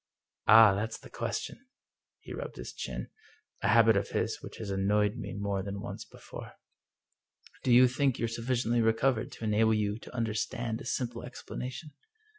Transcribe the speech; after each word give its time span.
Ah, 0.47 0.73
that's 0.73 0.97
the 0.97 1.11
question." 1.11 1.67
He 2.21 2.33
rubbed 2.33 2.55
his 2.55 2.73
chin— 2.73 3.11
a 3.61 3.67
habit 3.67 3.95
of 3.95 4.09
his 4.09 4.41
which 4.41 4.57
has 4.57 4.71
annoyed 4.71 5.15
me 5.15 5.35
more 5.35 5.61
than 5.61 5.79
once 5.79 6.05
before." 6.05 6.53
Do 7.63 7.71
you 7.71 7.87
think 7.87 8.17
you're 8.17 8.27
sufficiently 8.27 8.81
recovered 8.81 9.31
to 9.33 9.43
enable 9.43 9.75
you 9.75 9.99
to 9.99 10.15
understand 10.15 10.77
a 10.77 10.77
little 10.79 10.85
simple 10.87 11.21
explanation 11.21 11.91